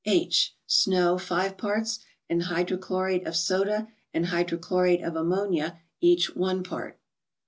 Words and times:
H. 0.03 0.55
—Snow 0.65 1.19
5 1.19 1.57
parts, 1.59 1.99
and 2.27 2.41
hydrochlorate 2.45 3.27
of 3.27 3.35
soda 3.35 3.87
and 4.15 4.25
hydrochlorate 4.25 5.05
of 5.05 5.15
ammonia, 5.15 5.79
each 6.01 6.35
one 6.35 6.63
part. 6.63 6.99